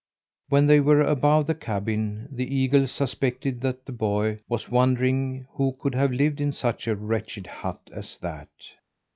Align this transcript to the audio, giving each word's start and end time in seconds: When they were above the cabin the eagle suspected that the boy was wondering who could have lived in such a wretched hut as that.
When 0.49 0.65
they 0.65 0.79
were 0.79 1.01
above 1.01 1.45
the 1.45 1.53
cabin 1.53 2.27
the 2.31 2.55
eagle 2.55 2.87
suspected 2.87 3.61
that 3.61 3.85
the 3.85 3.91
boy 3.91 4.39
was 4.49 4.67
wondering 4.71 5.45
who 5.51 5.73
could 5.79 5.93
have 5.93 6.11
lived 6.11 6.41
in 6.41 6.51
such 6.51 6.87
a 6.87 6.95
wretched 6.95 7.45
hut 7.45 7.87
as 7.93 8.17
that. 8.17 8.49